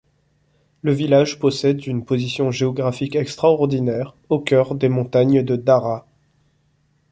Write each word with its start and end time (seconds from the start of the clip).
Le 0.81 0.91
village 0.93 1.37
possède 1.37 1.85
une 1.85 2.05
position 2.05 2.49
géographique 2.49 3.15
extraordinaire 3.15 4.15
au 4.29 4.39
cœur 4.39 4.73
des 4.73 4.89
montagnes 4.89 5.43
de 5.43 5.55
Dahra. 5.55 6.07